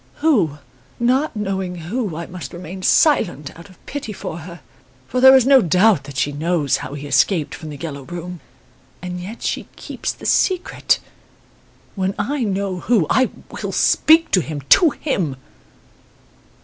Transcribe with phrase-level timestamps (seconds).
[0.15, 0.57] Who?
[0.99, 4.61] Not knowing who, I must remain silent, out of pity for her.
[5.07, 8.39] For there is no doubt that she knows how he escaped from "The Yellow Room",
[9.03, 10.97] and yet she keeps the secret.
[11.93, 13.29] When I know who, I
[13.61, 15.35] will speak to him to him!"